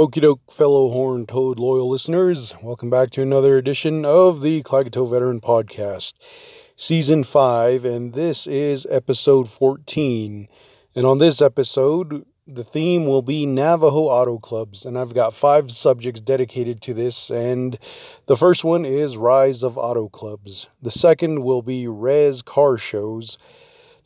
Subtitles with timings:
[0.00, 2.54] Okie doke, fellow horn toad loyal listeners.
[2.62, 6.14] Welcome back to another edition of the Klagetoh Veteran Podcast,
[6.74, 10.48] Season 5, and this is episode 14.
[10.94, 15.70] And on this episode, the theme will be Navajo Auto Clubs, and I've got five
[15.70, 17.28] subjects dedicated to this.
[17.28, 17.78] And
[18.24, 23.36] the first one is Rise of Auto Clubs, the second will be Res Car Shows.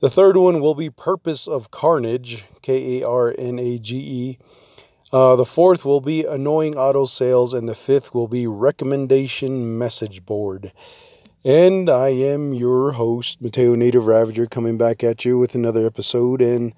[0.01, 4.39] The third one will be Purpose of Carnage, K A R N A G E.
[5.15, 10.27] Uh, the fourth will be Annoying Auto Sales, and the fifth will be Recommendation Message
[10.27, 10.73] Board.
[11.45, 16.43] And I am your host, Mateo Native Ravager, coming back at you with another episode
[16.43, 16.75] and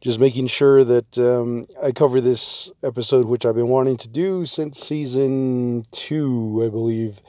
[0.00, 4.46] just making sure that um, I cover this episode, which I've been wanting to do
[4.46, 7.20] since season two, I believe.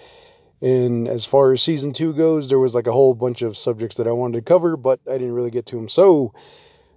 [0.62, 3.97] And as far as season two goes, there was like a whole bunch of subjects
[3.97, 5.90] that I wanted to cover, but I didn't really get to them.
[5.90, 6.34] So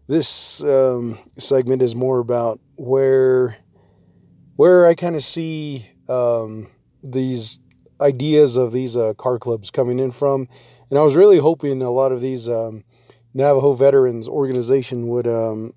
[0.07, 3.57] this um, segment is more about where
[4.57, 6.69] where I kind of see um,
[7.03, 7.61] these
[8.01, 10.49] ideas of these uh, car clubs coming in from,
[10.91, 12.85] and I was really hoping a lot of these um,
[13.35, 15.75] Navajo veterans organization would um,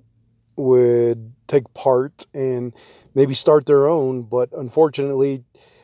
[0.55, 2.73] would take part and
[3.13, 5.43] maybe start their own, but unfortunately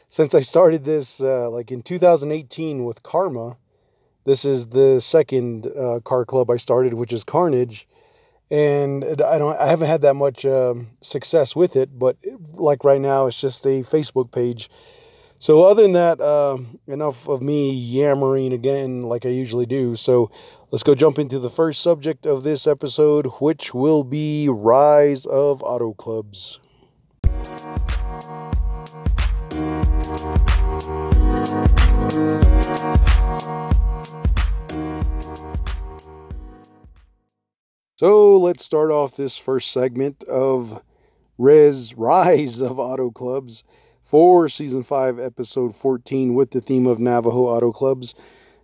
[0.09, 3.57] since I started this uh, like in 2018 with Karma.
[4.25, 7.87] This is the second uh, car club I started, which is Carnage,
[8.49, 11.97] and I don't I haven't had that much um, success with it.
[11.97, 12.17] But
[12.53, 14.69] like right now, it's just a Facebook page.
[15.39, 19.95] So other than that, uh, enough of me yammering again like I usually do.
[19.95, 20.31] So
[20.71, 25.61] let's go jump into the first subject of this episode, which will be rise of
[25.61, 26.59] auto clubs.
[37.97, 40.83] So let's start off this first segment of
[41.39, 43.63] Res Rise of Auto Clubs
[44.03, 48.13] for season 5, episode 14, with the theme of Navajo Auto Clubs.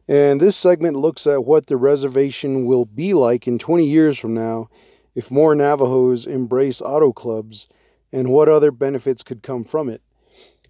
[0.08, 4.36] And this segment looks at what the reservation will be like in 20 years from
[4.36, 4.70] now
[5.16, 7.68] if more Navajos embrace auto clubs
[8.12, 10.04] and what other benefits could come from it.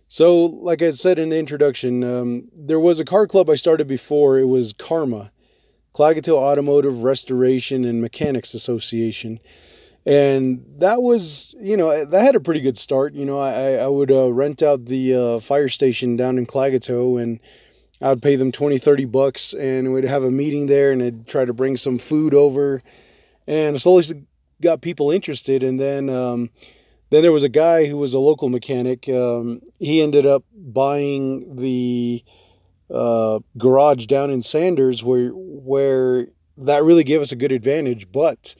[0.07, 3.87] So, like I said in the introduction, um, there was a car club I started
[3.87, 4.39] before.
[4.39, 5.32] It was Karma.
[5.93, 9.39] Klagetoh Automotive Restoration and Mechanics Association.
[10.05, 13.13] And that was, you know, that had a pretty good start.
[13.13, 17.21] You know, I, I would uh, rent out the uh, fire station down in Klagetoh
[17.21, 17.39] and
[18.01, 21.45] I'd pay them 20, 30 bucks and we'd have a meeting there and I'd try
[21.45, 22.81] to bring some food over.
[23.47, 24.25] And slowly
[24.61, 25.63] got people interested.
[25.63, 26.49] And then, um,
[27.11, 29.07] then there was a guy who was a local mechanic.
[29.07, 32.23] Um, he ended up buying the
[32.91, 36.27] uh, garage down in Sanders where where
[36.57, 38.11] that really gave us a good advantage.
[38.11, 38.55] But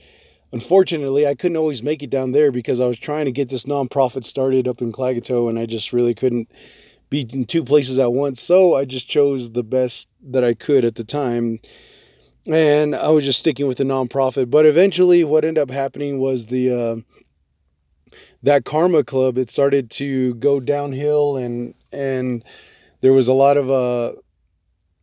[0.52, 3.66] unfortunately, I couldn't always make it down there because I was trying to get this
[3.66, 6.50] nonprofit started up in Klagetoh, and I just really couldn't
[7.10, 8.42] be in two places at once.
[8.42, 11.60] So I just chose the best that I could at the time.
[12.48, 14.50] And I was just sticking with the nonprofit.
[14.50, 16.96] But eventually, what ended up happening was the uh,
[18.42, 19.38] that Karma Club.
[19.38, 22.44] It started to go downhill, and and
[23.04, 24.14] there was a lot of uh,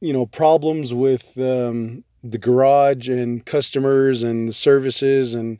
[0.00, 5.58] you know problems with um, the garage and customers and services and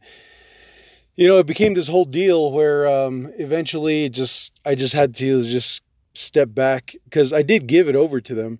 [1.16, 5.42] you know it became this whole deal where um, eventually just I just had to
[5.42, 5.82] just
[6.14, 8.58] step back because I did give it over to them.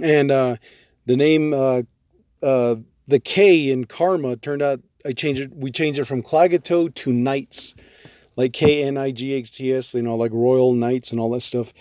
[0.00, 0.56] And uh,
[1.06, 1.82] the name uh,
[2.42, 2.76] uh,
[3.08, 7.12] the K in Karma turned out I changed it we changed it from Klagetoh to
[7.12, 7.74] Knights
[8.36, 11.30] like K N I G H T S you know like Royal Knights and all
[11.30, 11.72] that stuff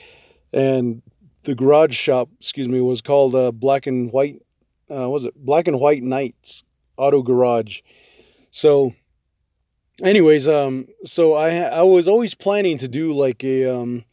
[0.56, 1.02] and
[1.44, 4.42] the garage shop, excuse me, was called uh, Black and White.
[4.90, 6.64] Uh, was it Black and White Knights
[6.98, 7.82] Auto Garage?
[8.52, 8.94] So,
[10.02, 14.06] anyways, um, so I I was always planning to do like a um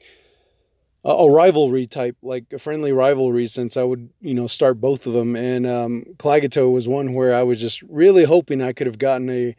[1.05, 5.13] a, rivalry type, like a friendly rivalry, since I would you know start both of
[5.13, 5.37] them.
[5.37, 9.31] And um, Klagetoh was one where I was just really hoping I could have gotten
[9.31, 9.57] a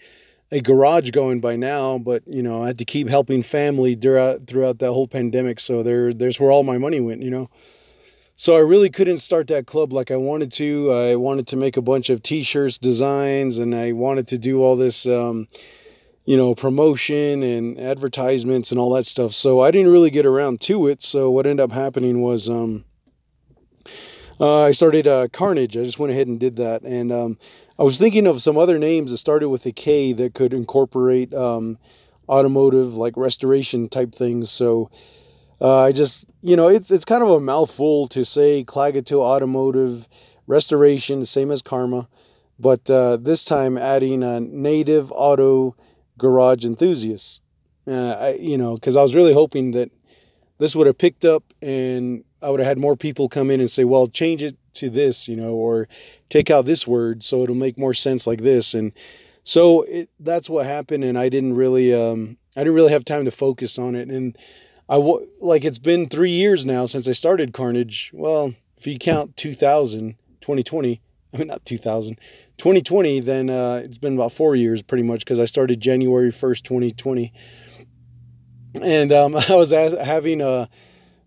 [0.54, 4.46] a garage going by now, but you know, I had to keep helping family throughout
[4.48, 5.60] throughout that whole pandemic.
[5.60, 7.50] So there there's where all my money went, you know.
[8.36, 10.92] So I really couldn't start that club like I wanted to.
[10.92, 14.76] I wanted to make a bunch of t-shirts designs and I wanted to do all
[14.76, 15.48] this um,
[16.26, 19.34] you know, promotion and advertisements and all that stuff.
[19.34, 21.04] So I didn't really get around to it.
[21.04, 22.86] So what ended up happening was um,
[24.40, 25.78] uh, I started uh, Carnage.
[25.78, 26.82] I just went ahead and did that.
[26.84, 27.38] And um,
[27.80, 31.34] I was thinking of some other names that started with a K that could incorporate
[31.34, 31.80] um,
[32.30, 34.52] automotive, like restoration type things.
[34.52, 34.92] So
[35.60, 40.08] uh, I just, you know, it's, it's kind of a mouthful to say Klagetoh Automotive
[40.46, 42.08] Restoration, same as Karma,
[42.60, 45.76] but uh, this time adding a native auto
[46.18, 47.42] garage enthusiast.
[47.88, 49.90] Uh, I, you know, because I was really hoping that
[50.60, 53.70] this would have picked up and I would have had more people come in and
[53.70, 55.88] say, well, change it to this, you know, or
[56.30, 58.74] take out this word so it'll make more sense like this.
[58.74, 58.92] And
[59.44, 61.04] so it, that's what happened.
[61.04, 64.10] And I didn't really, um, I didn't really have time to focus on it.
[64.10, 64.38] And
[64.90, 64.98] I
[65.40, 68.12] like it's been three years now since I started Carnage.
[68.14, 71.02] Well, if you count 2000, 2020,
[71.34, 72.20] I mean, not 2000,
[72.58, 76.64] 2020, then uh, it's been about four years pretty much because I started January 1st,
[76.64, 77.34] 2020.
[78.82, 80.68] And um, I was having uh,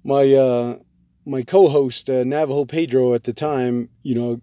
[0.05, 0.77] my uh,
[1.27, 4.41] my co-host uh, Navajo Pedro at the time, you know,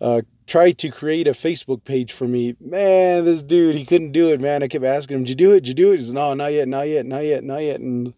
[0.00, 2.56] uh, tried to create a Facebook page for me.
[2.60, 4.62] Man, this dude, he couldn't do it, man.
[4.62, 5.60] I kept asking him, "Did you do it?
[5.60, 8.12] Did you do it?" He's "No, not yet, not yet, not yet, not yet." And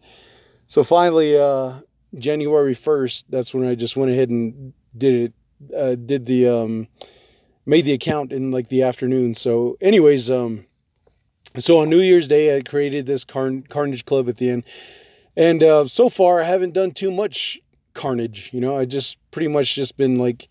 [0.67, 1.73] so finally, uh,
[2.17, 5.33] January first, that's when I just went ahead and did it.
[5.73, 6.87] Uh, did the um,
[7.65, 9.35] made the account in like the afternoon.
[9.35, 10.65] So, anyways, um,
[11.57, 14.63] so on New Year's Day, I created this Carn- Carnage Club at the end,
[15.37, 17.61] and uh, so far I haven't done too much
[17.93, 18.49] Carnage.
[18.53, 20.49] You know, I just pretty much just been like,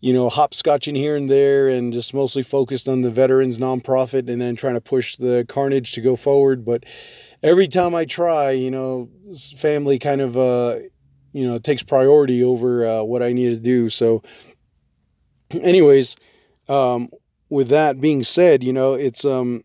[0.00, 4.40] you know, hopscotching here and there, and just mostly focused on the veterans nonprofit, and
[4.40, 6.64] then trying to push the Carnage to go forward.
[6.64, 6.84] But
[7.42, 9.08] every time I try, you know,
[9.56, 10.78] family kind of, uh,
[11.32, 13.88] you know, takes priority over uh, what I need to do.
[13.88, 14.22] So,
[15.50, 16.16] anyways,
[16.68, 17.08] um,
[17.48, 19.64] with that being said, you know, it's um,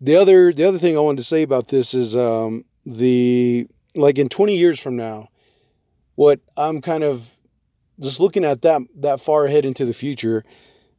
[0.00, 4.18] the other the other thing I wanted to say about this is um, the like
[4.18, 5.28] in 20 years from now,
[6.18, 7.38] what I'm kind of
[8.00, 10.44] just looking at that that far ahead into the future,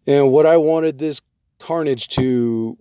[0.07, 1.19] and what I wanted this
[1.59, 2.77] carnage to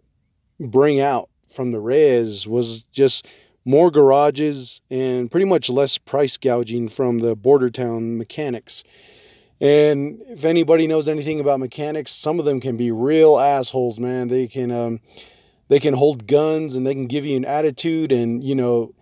[0.61, 3.27] bring out from the res was just
[3.65, 8.85] more garages and pretty much less price gouging from the border town mechanics.
[9.61, 14.29] And if anybody knows anything about mechanics, some of them can be real assholes, man.
[14.29, 15.01] They can um,
[15.67, 18.95] they can hold guns and they can give you an attitude and you know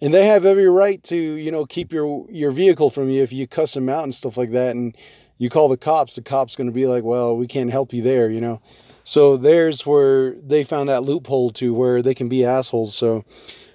[0.00, 3.32] and they have every right to you know keep your your vehicle from you if
[3.32, 4.96] you cuss them out and stuff like that and
[5.38, 8.02] you call the cops the cops going to be like well we can't help you
[8.02, 8.60] there you know
[9.04, 12.96] so there's where they found that loophole to where they can be assholes.
[12.96, 13.22] So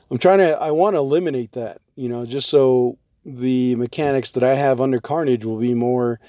[0.10, 4.44] I'm trying to, I want to eliminate that, you know, just so the mechanics that
[4.44, 6.20] I have under Carnage will be more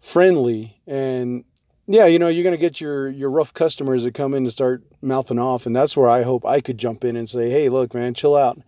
[0.00, 0.80] friendly.
[0.86, 1.44] And
[1.86, 4.50] yeah, you know, you're going to get your, your rough customers that come in to
[4.50, 5.66] start mouthing off.
[5.66, 8.34] And that's where I hope I could jump in and say, hey, look, man, chill
[8.34, 8.58] out.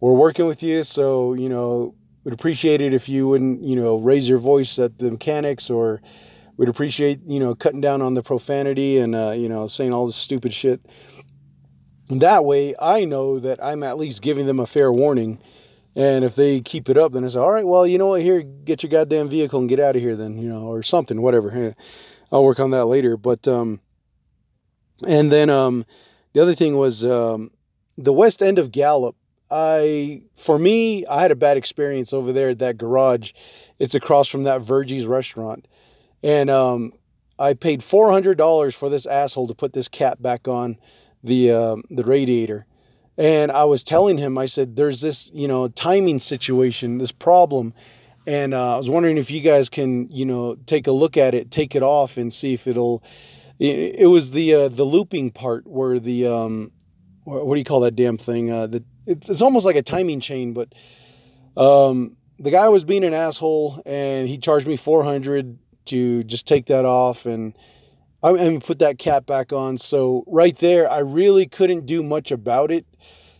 [0.00, 0.82] We're working with you.
[0.82, 1.94] So, you know,
[2.24, 6.00] would appreciate it if you wouldn't, you know, raise your voice at the mechanics or,
[6.60, 10.04] we'd appreciate you know cutting down on the profanity and uh, you know saying all
[10.04, 10.78] this stupid shit.
[12.10, 15.38] that way, I know that I'm at least giving them a fair warning.
[15.96, 18.22] And if they keep it up, then I say, all right, well, you know what?
[18.22, 21.20] Here, get your goddamn vehicle and get out of here, then, you know, or something,
[21.20, 21.74] whatever.
[22.30, 23.16] I'll work on that later.
[23.16, 23.80] But, um,
[25.04, 25.84] and then, um,
[26.32, 27.50] the other thing was, um,
[27.98, 29.16] the west end of Gallup.
[29.50, 33.32] I, for me, I had a bad experience over there at that garage.
[33.78, 35.66] It's across from that Virgie's restaurant.
[36.22, 36.92] And um,
[37.38, 40.76] I paid four hundred dollars for this asshole to put this cap back on
[41.24, 42.66] the uh, the radiator.
[43.16, 47.74] And I was telling him, I said, "There's this, you know, timing situation, this problem."
[48.26, 51.34] And uh, I was wondering if you guys can, you know, take a look at
[51.34, 53.02] it, take it off, and see if it'll.
[53.58, 56.72] It, it was the uh, the looping part where the um,
[57.24, 58.50] what do you call that damn thing?
[58.50, 60.74] Uh, the it's it's almost like a timing chain, but
[61.56, 66.46] um, the guy was being an asshole, and he charged me four hundred to just
[66.46, 67.54] take that off and
[68.22, 69.78] I and put that cap back on.
[69.78, 72.86] So right there, I really couldn't do much about it.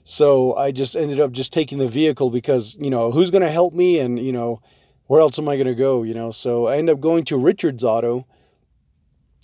[0.04, 3.50] So I just ended up just taking the vehicle because you know who's going to
[3.50, 4.60] help me and you know
[5.06, 6.02] where else am I going to go?
[6.02, 8.26] You know, so I ended up going to Richard's Auto.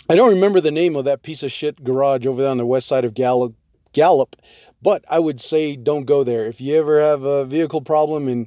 [0.08, 2.66] I don't remember the name of that piece of shit garage over there on the
[2.66, 3.54] west side of Gallup.
[3.96, 4.36] Gallup,
[4.82, 6.44] but I would say don't go there.
[6.44, 8.46] If you ever have a vehicle problem and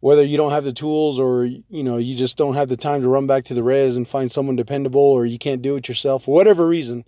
[0.00, 3.02] whether you don't have the tools or you know you just don't have the time
[3.02, 5.88] to run back to the res and find someone dependable or you can't do it
[5.88, 7.04] yourself for whatever reason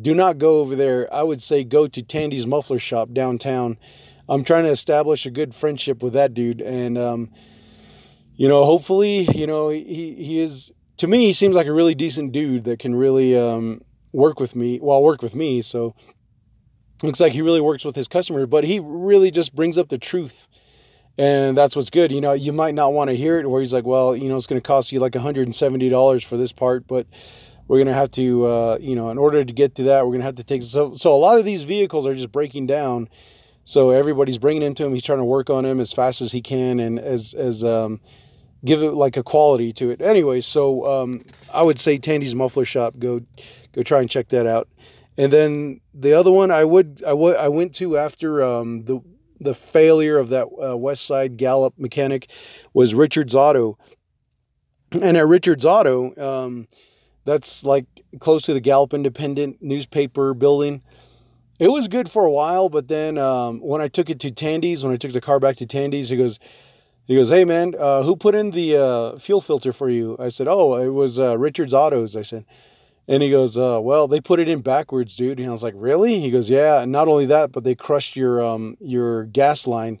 [0.00, 1.12] do not go over there.
[1.12, 3.78] I would say go to tandy's muffler shop downtown.
[4.28, 7.30] I'm trying to establish a good friendship with that dude and um,
[8.36, 11.94] you know hopefully you know he, he is to me he seems like a really
[11.94, 13.80] decent dude that can really um,
[14.12, 15.62] work with me well work with me.
[15.62, 15.94] So
[17.02, 19.98] looks like he really works with his customer but he really just brings up the
[19.98, 20.48] truth
[21.20, 22.12] and that's what's good.
[22.12, 24.36] You know, you might not want to hear it where he's like, well, you know,
[24.36, 27.06] it's going to cost you like $170 for this part, but
[27.68, 30.12] we're going to have to, uh, you know, in order to get to that, we're
[30.12, 30.62] going to have to take.
[30.62, 33.06] So, so a lot of these vehicles are just breaking down.
[33.64, 34.94] So everybody's bringing into him.
[34.94, 38.00] He's trying to work on him as fast as he can and as, as, um,
[38.64, 40.00] give it like a quality to it.
[40.00, 41.20] Anyway, so um,
[41.52, 42.94] I would say Tandy's Muffler Shop.
[42.98, 43.20] Go,
[43.72, 44.68] go try and check that out.
[45.20, 49.00] And then the other one I would I would I went to after um, the
[49.38, 52.30] the failure of that uh, West Side Gallup mechanic
[52.72, 53.76] was Richard's Auto.
[54.92, 56.66] And at Richard's Auto, um,
[57.26, 57.84] that's like
[58.18, 60.80] close to the Gallup Independent newspaper building.
[61.58, 64.82] It was good for a while, but then um, when I took it to Tandy's,
[64.82, 66.38] when I took the car back to Tandy's, he goes,
[67.04, 70.16] he goes, hey man, uh, who put in the uh, fuel filter for you?
[70.18, 72.16] I said, oh, it was uh, Richard's Autos.
[72.16, 72.46] I said,
[73.10, 75.40] and he goes, uh, well, they put it in backwards, dude.
[75.40, 76.20] And I was like, really?
[76.20, 76.80] He goes, yeah.
[76.80, 79.98] And not only that, but they crushed your um your gas line.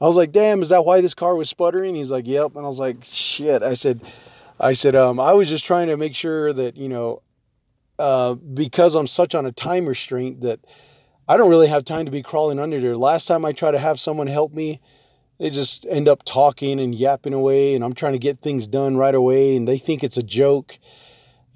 [0.00, 1.94] I was like, damn, is that why this car was sputtering?
[1.94, 2.56] He's like, yep.
[2.56, 3.62] And I was like, shit.
[3.62, 4.00] I said,
[4.58, 7.22] I said, um, I was just trying to make sure that, you know,
[7.98, 10.60] uh, because I'm such on a time restraint that
[11.28, 12.96] I don't really have time to be crawling under there.
[12.96, 14.80] Last time I try to have someone help me,
[15.38, 18.96] they just end up talking and yapping away, and I'm trying to get things done
[18.96, 20.78] right away, and they think it's a joke.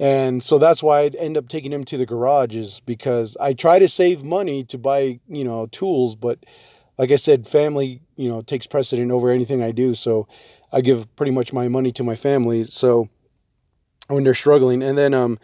[0.00, 3.52] And so that's why I end up taking him to the garage is because I
[3.52, 6.44] try to save money to buy, you know, tools, but
[6.98, 9.94] like I said, family, you know, takes precedent over anything I do.
[9.94, 10.26] So
[10.72, 12.64] I give pretty much my money to my family.
[12.64, 13.08] So
[14.08, 15.38] when they're struggling, and then um,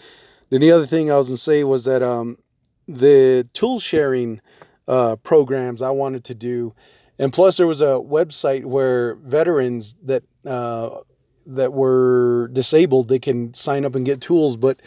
[0.50, 2.36] then the other thing I was gonna say was that um,
[2.88, 4.40] the tool sharing
[4.88, 6.74] uh, programs I wanted to do,
[7.18, 11.00] and plus there was a website where veterans that uh,
[11.56, 14.80] that were disabled they can sign up and get tools, but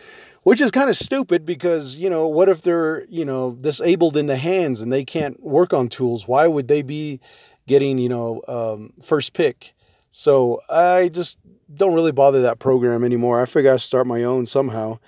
[0.43, 4.27] which is kind of stupid because you know what if they're you know disabled in
[4.27, 6.27] the hands and they can't work on tools?
[6.27, 7.19] Why would they be
[7.67, 9.73] getting you know um, first pick?
[10.11, 11.39] So I just
[11.75, 13.41] don't really bother that program anymore.
[13.41, 14.99] I figure I start my own somehow.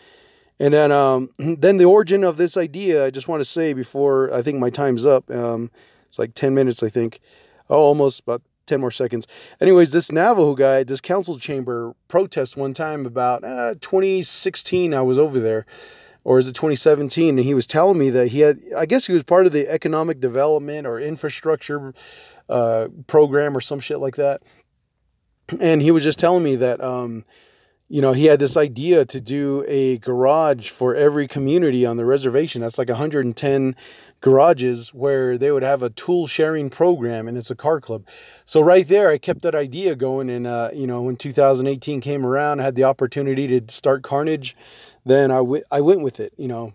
[0.60, 4.34] And then, um, then the origin of this idea, I just want to say before
[4.34, 5.30] I think my time's up.
[5.30, 5.70] Um,
[6.08, 7.20] it's like 10 minutes, I think.
[7.70, 9.28] Oh, almost about 10 more seconds.
[9.62, 15.20] Anyways, this Navajo guy, this council chamber protest one time about uh, 2016, I was
[15.20, 15.66] over there.
[16.24, 17.38] Or is it 2017?
[17.38, 19.70] And he was telling me that he had, I guess he was part of the
[19.70, 21.94] economic development or infrastructure
[22.50, 24.42] uh, program or some shit like that
[25.60, 27.24] and he was just telling me that um,
[27.88, 32.06] you know he had this idea to do a garage for every community on the
[32.06, 32.62] reservation.
[32.62, 33.76] That's like 110
[34.22, 38.04] garages where they would have a tool sharing program and it's a car club.
[38.44, 42.26] So right there i kept that idea going and uh, you know when 2018 came
[42.26, 44.56] around i had the opportunity to start carnage
[45.06, 46.74] then I, w- I went with it you know.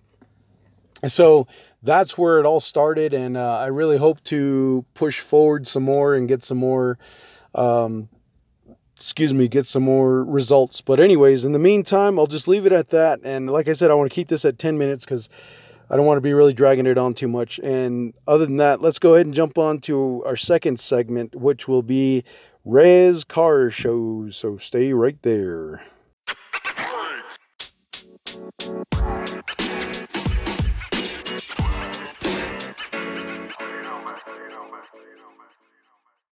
[1.06, 1.48] So
[1.82, 6.14] that's where it all started and uh, i really hope to push forward some more
[6.14, 6.98] and get some more
[7.54, 8.08] um,
[9.00, 10.82] excuse me, get some more results.
[10.82, 13.20] But anyways, in the meantime, I'll just leave it at that.
[13.24, 15.30] And like I said, I want to keep this at 10 minutes because
[15.88, 17.58] I don't want to be really dragging it on too much.
[17.60, 21.66] And other than that, let's go ahead and jump on to our second segment, which
[21.66, 22.24] will be
[22.66, 24.36] Rez Car Shows.
[24.36, 25.82] So stay right there.